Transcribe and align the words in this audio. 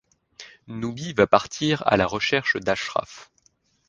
Noubi 0.65 1.13
va 1.13 1.27
partir 1.27 1.83
à 1.85 1.95
la 1.95 2.07
recherche 2.07 2.57
d'Achraf. 2.57 3.29